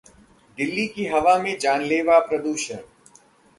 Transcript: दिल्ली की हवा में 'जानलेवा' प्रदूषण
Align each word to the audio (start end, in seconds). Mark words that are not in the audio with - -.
दिल्ली 0.57 0.85
की 0.87 1.05
हवा 1.05 1.37
में 1.37 1.57
'जानलेवा' 1.59 2.19
प्रदूषण 2.19 2.77